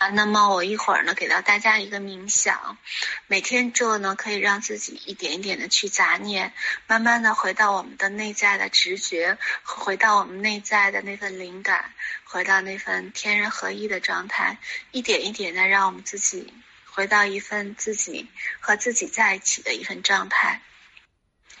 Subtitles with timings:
[0.00, 2.78] 啊，那么我一会儿呢，给到大家一个冥想，
[3.26, 6.54] 每天做呢，可以让自己一点一点的去杂念，
[6.86, 11.92] 慢慢的回到我们的内在的直觉，回到我们内在的那份灵感，
[12.24, 14.56] 回到那份天人合一的状态，
[14.90, 16.54] 一点一点的让我们自己
[16.86, 18.26] 回到一份自己
[18.60, 20.62] 和自己在一起的一份状态。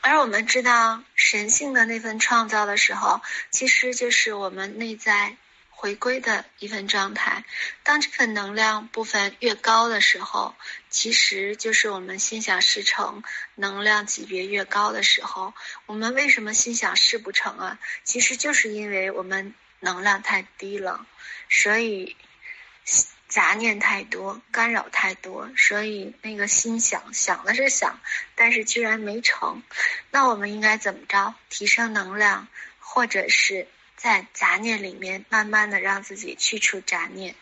[0.00, 3.20] 而我们知道神性的那份创造的时候，
[3.52, 5.36] 其实就是我们内在。
[5.84, 7.44] 回归的一份状态，
[7.82, 10.54] 当这份能量部分越高的时候，
[10.88, 13.22] 其实就是我们心想事成，
[13.54, 15.52] 能量级别越高的时候。
[15.84, 17.78] 我们为什么心想事不成啊？
[18.02, 21.06] 其实就是因为我们能量太低了，
[21.50, 22.16] 所以
[23.28, 28.00] 杂念太多，干扰太多，所以那个心想想的是想，
[28.34, 29.62] 但是居然没成。
[30.10, 31.34] 那我们应该怎么着？
[31.50, 33.68] 提升能量，或者是？
[33.96, 37.34] 在杂念里面，慢慢的让自己去除杂念。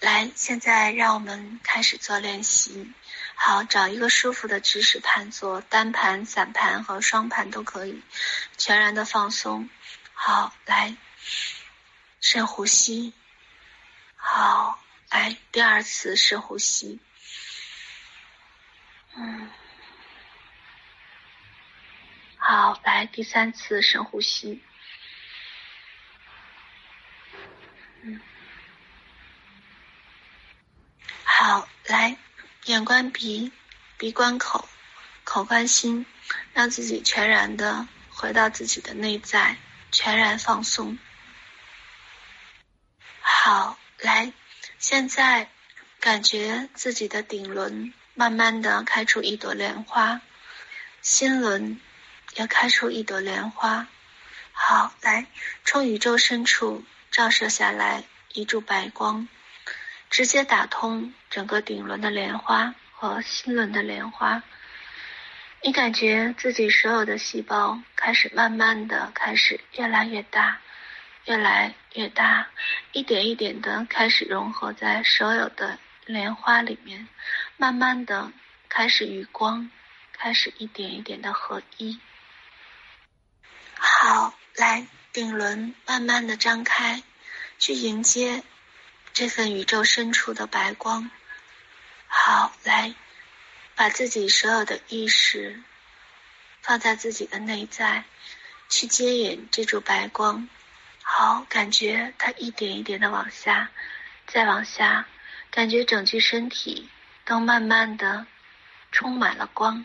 [0.00, 2.92] 来，现在让我们开始做练习。
[3.34, 8.02] 好，找一个舒服的姿势盘坐，单盘、散盘和双盘都可以，
[8.56, 9.68] 全然的放松。
[10.12, 10.96] 好，来，
[12.20, 13.12] 深呼吸。
[14.16, 16.98] 好，来，第二次深呼吸。
[19.16, 19.50] 嗯。
[22.36, 24.62] 好，来，第三次深呼吸。
[27.32, 27.40] 嗯，
[28.02, 28.20] 嗯
[31.24, 32.16] 好，来，
[32.64, 33.50] 眼观鼻，
[33.96, 34.68] 鼻观口，
[35.24, 36.04] 口观心，
[36.52, 39.56] 让自己全然的回到自己的内在，
[39.90, 40.98] 全然放松。
[43.20, 44.32] 好，来，
[44.78, 45.48] 现在
[45.98, 50.20] 感觉自己的顶轮慢慢的开出一朵莲花，
[51.00, 51.80] 心轮
[52.34, 53.86] 也开出一朵莲花。
[54.52, 55.26] 好，来，
[55.64, 56.84] 从宇宙深处。
[57.10, 59.28] 照射下来一柱白光，
[60.10, 64.42] 直接打通整个顶轮的莲花和心轮的莲花。
[65.62, 70.60] 你感觉自己所有的细胞开始慢慢的开始越来越大，
[71.24, 72.48] 越来越大，
[72.92, 77.08] 一点一点的开始融合在所有的莲花里面，
[77.56, 78.32] 慢慢的
[78.68, 79.70] 开始与光
[80.12, 82.00] 开始一点一点的合一。
[83.74, 84.99] 好，来。
[85.12, 87.02] 顶轮慢慢的张开，
[87.58, 88.44] 去迎接
[89.12, 91.10] 这份宇宙深处的白光。
[92.06, 92.94] 好，来，
[93.74, 95.60] 把自己所有的意识
[96.62, 98.04] 放在自己的内在，
[98.68, 100.48] 去接引这束白光。
[101.02, 103.68] 好，感觉它一点一点的往下，
[104.28, 105.08] 再往下，
[105.50, 106.88] 感觉整具身体
[107.24, 108.26] 都慢慢的
[108.92, 109.84] 充满了光。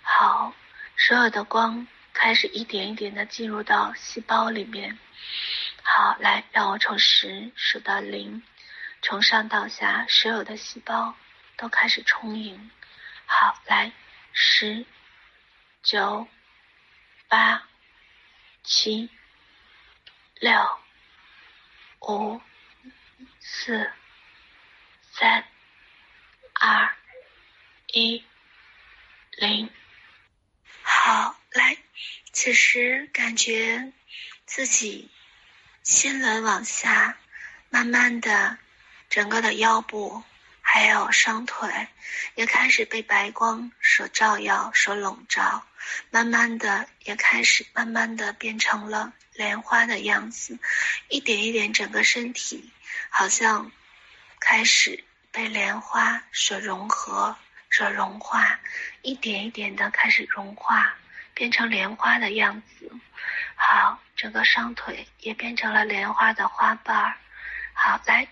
[0.00, 0.54] 好，
[0.96, 1.86] 所有的光。
[2.12, 4.98] 开始一点一点的进入到细胞里面。
[5.82, 8.42] 好，来，让我从十数到零，
[9.00, 11.14] 从上到下，所有的细胞
[11.56, 12.70] 都开始充盈。
[13.24, 13.92] 好，来，
[14.32, 14.84] 十、
[15.82, 16.28] 九、
[17.28, 17.68] 八、
[18.62, 19.08] 七、
[20.34, 20.78] 六、
[22.00, 22.40] 五、
[23.40, 23.90] 四、
[25.02, 25.44] 三、
[26.54, 26.90] 二、
[27.88, 28.24] 一、
[29.32, 29.70] 零。
[30.82, 31.76] 好，来。
[32.32, 33.92] 此时感觉
[34.46, 35.10] 自己
[35.82, 37.18] 心轮往下，
[37.68, 38.58] 慢慢的，
[39.10, 40.22] 整个的腰部
[40.60, 41.88] 还有双腿
[42.36, 45.66] 也开始被白光所照耀、所笼罩，
[46.10, 50.58] 慢慢的也开始慢慢的变成了莲花的样子，
[51.08, 52.72] 一点一点，整个身体
[53.08, 53.72] 好像
[54.38, 55.02] 开始
[55.32, 57.36] 被莲花所融合、
[57.68, 58.60] 所融化，
[59.02, 60.96] 一点一点的开始融化。
[61.38, 62.90] 变成莲花的样子，
[63.54, 67.16] 好，整个双腿也变成了莲花的花瓣儿。
[67.72, 68.26] 好，来，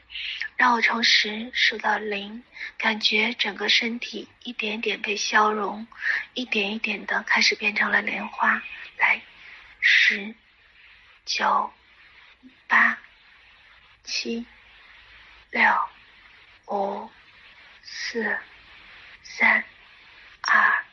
[0.57, 2.43] 让我从十数到零，
[2.77, 5.87] 感觉整个身体一点点被消融，
[6.35, 8.61] 一点一点的开始变成了莲花。
[8.99, 9.23] 来，
[9.79, 10.35] 十、
[11.25, 11.73] 九、
[12.67, 12.99] 八、
[14.03, 14.45] 七、
[15.53, 15.63] 六、
[16.67, 17.09] 五、
[17.85, 18.37] 四、
[19.23, 19.63] 三、
[20.43, 20.85] 二、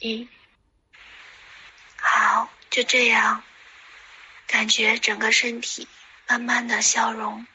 [0.00, 0.28] 一。
[2.74, 3.40] 就这样，
[4.48, 5.86] 感觉整个身体
[6.26, 7.46] 慢慢的消融，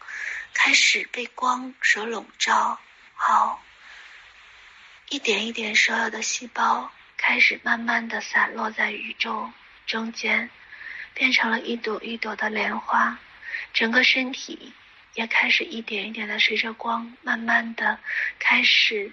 [0.53, 2.79] 开始被光所笼罩。
[3.15, 3.61] 好，
[5.09, 9.51] 一点一点，所有的细胞开始慢慢的散落在宇宙
[9.85, 10.49] 中间，
[11.13, 13.19] 变成了一朵一朵的莲花。
[13.73, 14.71] 整个身体
[15.15, 17.99] 也开始一点一点的随着光，慢慢的
[18.39, 19.11] 开始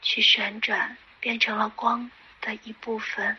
[0.00, 2.10] 去旋转，变成了光
[2.40, 3.36] 的一部分。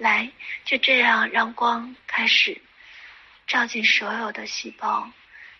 [0.00, 0.30] 来，
[0.64, 2.62] 就这样让光开始
[3.46, 5.12] 照进所有的细胞，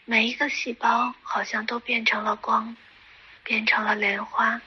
[0.06, 2.74] 每一个细胞好像都变成了光，
[3.44, 4.62] 变成了莲花，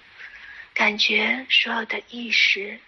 [0.75, 2.79] 感觉所有的意识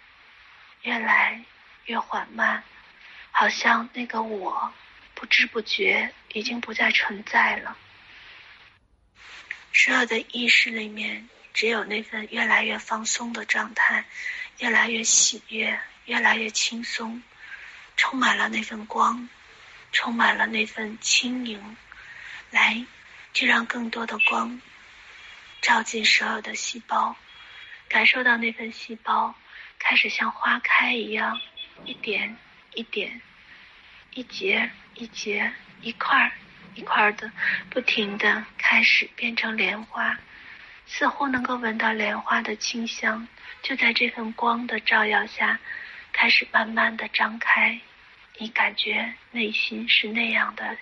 [0.82, 1.42] 越来
[1.86, 2.62] 越缓慢，
[3.32, 4.72] 好像那个我
[5.14, 7.76] 不知不觉已经不再存在了。
[9.72, 14.04] 所有的意识里面，只有那份越来越放松的状态，
[14.58, 17.22] 越来越喜悦，越来越轻松，
[17.96, 19.28] 充满了那份光，
[19.92, 21.76] 充满了那份轻盈。
[22.50, 22.84] 来，
[23.32, 24.60] 就让更多的光
[25.60, 27.16] 照进所有的细胞，
[27.88, 29.34] 感受到那份细胞
[29.78, 31.40] 开始像花开一样，
[31.84, 32.36] 一点
[32.74, 33.20] 一点，
[34.12, 36.32] 一节一节，一块
[36.74, 37.30] 一块的，
[37.68, 40.16] 不停的开始变成莲花，
[40.86, 43.26] 似乎能够闻到莲花的清香，
[43.62, 45.58] 就在这份光的照耀下，
[46.16, 47.78] 开始慢慢的张开，
[48.38, 50.78] 你感觉内心是那样的。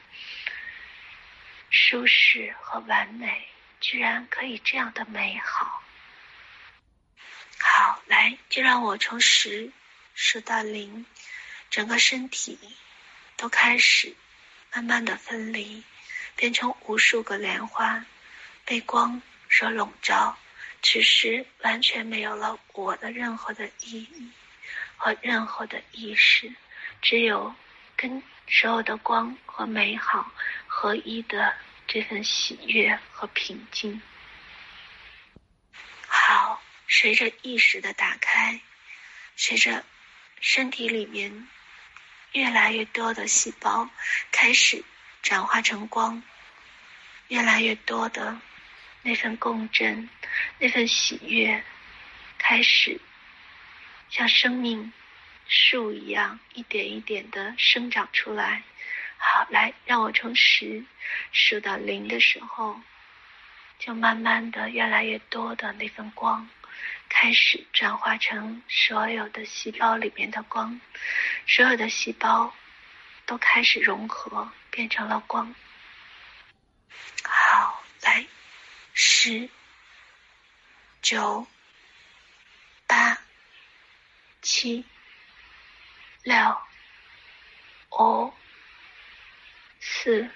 [1.71, 3.49] 舒适和完美，
[3.81, 5.83] 居然可以这样的美好。
[7.59, 9.73] 好，来，就让我从十
[10.15, 11.05] 数到零，
[11.69, 12.57] 整个身体
[13.37, 14.15] 都开始
[14.73, 15.83] 慢慢的分离，
[16.37, 18.07] 变成无数个莲花，
[18.65, 19.21] 被光
[19.51, 20.39] 所笼罩。
[20.81, 24.31] 此时完全没有了我的任何的意义
[24.97, 26.55] 和任何的意识，
[27.03, 27.55] 只有
[27.97, 30.33] 跟所有的光和美好
[30.67, 31.55] 合一的
[31.87, 34.01] 这份喜悦和平静。
[36.07, 38.61] 好，随着意识的打开，
[39.37, 39.85] 随着
[40.41, 41.49] 身体里面
[42.33, 43.89] 越来越多的细胞
[44.33, 44.85] 开始
[45.23, 46.23] 转化成光，
[47.29, 48.39] 越来越多的
[49.03, 50.09] 那份共振，
[50.59, 51.63] 那份喜悦
[52.39, 53.01] 开始
[54.15, 54.93] 像生命
[55.49, 58.63] 树一样一点一点的生长出来。
[59.17, 60.85] 好，来，让我从十
[61.33, 62.81] 数到零的时候，
[63.81, 66.49] 就慢慢的越来越多的那份光，
[67.09, 70.81] 开始转化成所有的细胞里面的光，
[71.49, 72.55] 所有的细胞
[73.27, 75.53] 都开始融合，变成了光。
[77.25, 78.25] 好，来，
[78.93, 79.49] 十、
[81.03, 81.45] 九、
[82.87, 83.19] 八、
[84.45, 84.85] 七、
[86.23, 86.57] 六、
[87.99, 88.33] 五。
[89.87, 90.31] 四、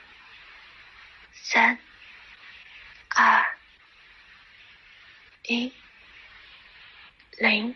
[1.32, 1.78] 三、
[3.08, 3.56] 二、
[5.44, 5.72] 一、
[7.38, 7.74] 零，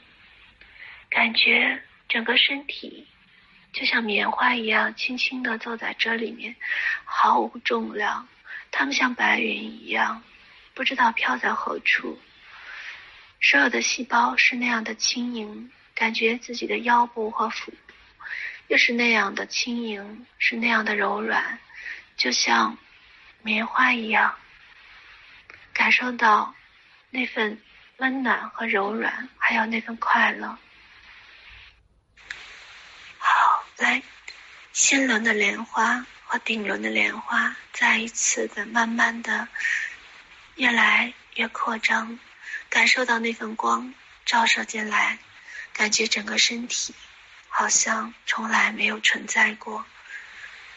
[1.08, 3.08] 感觉整个身体
[3.73, 6.55] 就像棉花一样轻轻地坐在这里面，
[7.05, 8.29] 毫无重量。
[8.70, 10.23] 它们像白云一样，
[10.75, 12.20] 不知道飘在何处。
[13.40, 17.76] 所有的细胞是那样的轻盈，感觉自己的腰部和腹部。
[18.66, 21.60] 又是那样的轻盈，是那样的柔软，
[22.16, 22.76] 就像
[23.43, 24.37] 棉花一样，
[25.72, 26.56] 感受到
[27.10, 27.62] 那份
[27.99, 30.58] 温暖和柔软，还有那份快乐。
[33.19, 34.02] 好，来，
[34.72, 39.46] 心轮的莲花和顶轮的莲花再一次的慢慢的
[40.56, 42.19] 越来越扩张，
[42.69, 43.94] 感受到那份光
[44.26, 45.20] 照射进来，
[45.72, 46.94] 感觉整个身体。
[47.54, 49.84] 好像从来没有存在过，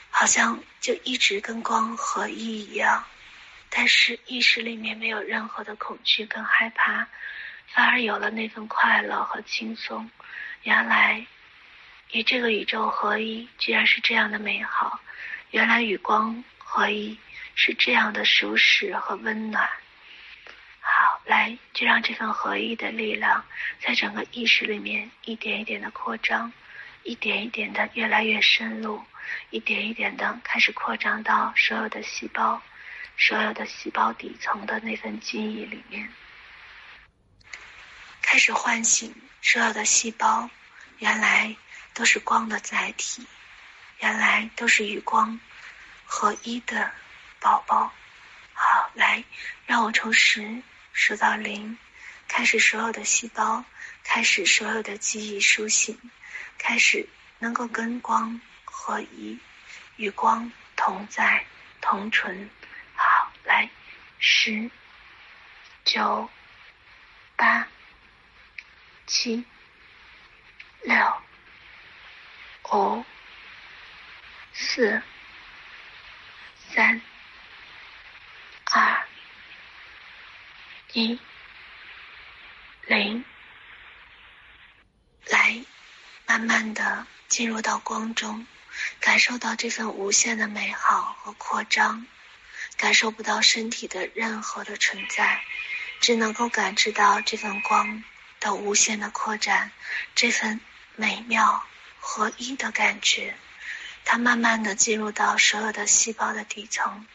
[0.09, 3.06] 好像就一直跟光合一一样，
[3.69, 7.07] 但是意识里面没有任何的恐惧跟害怕，
[7.73, 10.11] 反而有了那份快乐和轻松。
[10.64, 11.25] 原来
[12.11, 14.99] 与这个宇宙合一，居然是这样的美好；
[15.52, 17.18] 原来与光合一，
[17.56, 19.69] 是这样的舒适和温暖。
[21.25, 23.45] 来，就让这份合一的力量
[23.79, 26.51] 在整个意识里面一点一点的扩张。
[27.07, 28.99] 一点一点的越来越深入，
[29.51, 32.59] 一点一点的开始扩张到所有的细胞，
[33.15, 36.11] 所有的细胞底层的那份记忆里面，
[38.23, 40.49] 开始唤醒所有的细胞，
[40.97, 41.55] 原来
[41.94, 43.23] 都是光的载体，
[43.99, 45.39] 原来都是与光
[46.05, 46.91] 合一的
[47.39, 47.94] 宝宝。
[48.51, 49.23] 好，来，
[49.67, 50.59] 让我从十
[50.97, 51.78] 数到零，
[52.25, 53.66] 开始所有的细胞，
[54.06, 55.99] 开始所有的记忆苏醒。
[56.57, 59.37] 开始能够跟光合一，
[59.97, 61.45] 与光同在
[61.81, 62.49] 同存。
[62.95, 63.69] 好，来，
[64.19, 64.71] 十、
[65.83, 66.30] 九、
[67.35, 67.68] 八、
[69.06, 69.44] 七、
[70.81, 70.95] 六、
[72.71, 73.04] 五、
[74.54, 75.02] 四、
[76.73, 77.02] 三、
[78.71, 79.06] 二、
[80.95, 81.19] 一、
[82.87, 83.25] 零。
[85.28, 85.61] 来
[86.25, 88.47] 慢慢的进入到光中，
[89.02, 92.07] 感受到这份无限的美好和扩张，
[92.78, 95.44] 感受不到身体的任何的存在，
[95.99, 98.02] 只能够感知到这份光
[98.40, 99.73] 的无限的扩展，
[100.16, 100.61] 这份
[100.95, 101.66] 美妙
[101.99, 103.35] 合一的感觉。
[104.06, 107.06] 它慢慢的进入到所有的细胞的底层。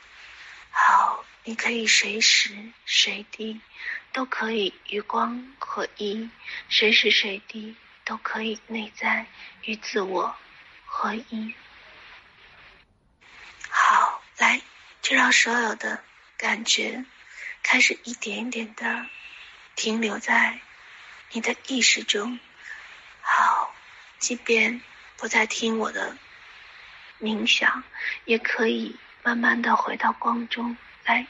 [0.70, 3.60] 好，你可以随时随地
[4.12, 6.30] 都可以与光合一，
[6.68, 9.26] 随时随地都可以内在
[9.62, 10.34] 与自我
[10.86, 11.54] 合一。
[13.68, 14.60] 好，来，
[15.02, 16.02] 就让所有的
[16.36, 17.04] 感觉
[17.62, 19.06] 开始一点一点的
[19.76, 20.60] 停留在
[21.32, 22.38] 你的意识中。
[23.20, 23.74] 好，
[24.18, 24.80] 即便
[25.16, 26.16] 不再听我的。
[27.20, 27.84] 冥想
[28.24, 31.26] 也可以慢慢的回到光中来，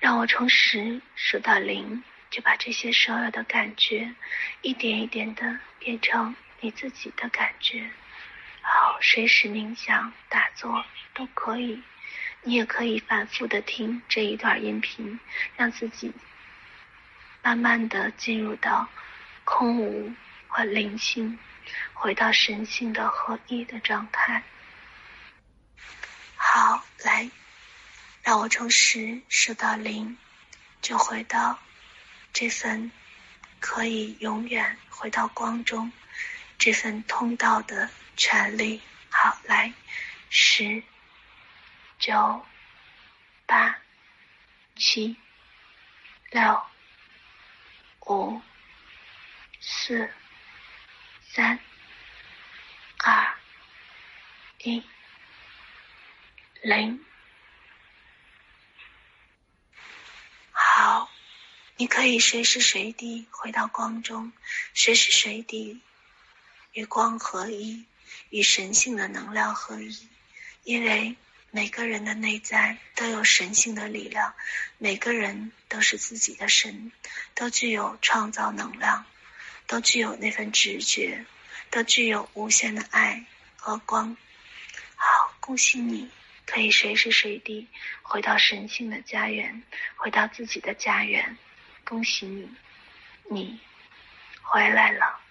[0.00, 4.14] 让我从十数到零，就把这些所有的感觉
[4.62, 7.90] 一点一点的变成你自己的感觉。
[8.62, 11.82] 好，随时冥想打坐都可以，
[12.42, 15.18] 你也可以反复的听这一段音频，
[15.56, 16.12] 让自己
[17.42, 18.88] 慢慢的进入到
[19.44, 20.12] 空无
[20.48, 21.38] 和灵性，
[21.92, 24.42] 回到神性的合一的状态。
[26.36, 27.30] 好，来，
[28.22, 30.16] 让我从十数到零，
[30.80, 31.58] 就回到
[32.32, 32.90] 这份
[33.60, 35.92] 可以永远回到光中
[36.58, 38.80] 这份通道的权利。
[39.10, 39.72] 好，来，
[40.30, 40.82] 十、
[41.98, 42.46] 九、
[43.46, 43.78] 八、
[44.76, 45.16] 七、
[46.30, 46.62] 六、
[48.06, 48.40] 五、
[49.60, 50.10] 四、
[51.20, 51.58] 三、
[53.04, 53.34] 二、
[54.58, 54.82] 一。
[56.62, 57.04] 零，
[60.52, 61.10] 好，
[61.76, 64.32] 你可以随时随地回到光中，
[64.72, 65.80] 随时随地
[66.72, 67.84] 与光合一，
[68.30, 70.08] 与神性的能量合一。
[70.62, 71.16] 因为
[71.50, 74.32] 每个人的内在都有神性的力量，
[74.78, 76.92] 每个人都是自己的神，
[77.34, 79.04] 都具有创造能量，
[79.66, 81.26] 都具有那份直觉，
[81.70, 83.26] 都具有无限的爱
[83.56, 84.16] 和光。
[84.94, 86.08] 好，恭喜你。
[86.46, 87.68] 可以随时随地
[88.02, 89.62] 回到神性的家园，
[89.96, 91.36] 回到自己的家园。
[91.84, 92.50] 恭喜你，
[93.30, 93.60] 你
[94.42, 95.21] 回来了。